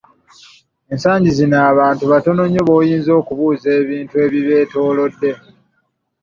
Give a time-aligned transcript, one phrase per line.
[0.93, 5.31] Ensangi zino abantu batono nnyo b’oyinza okubuuza ebintu ebibetoolodde!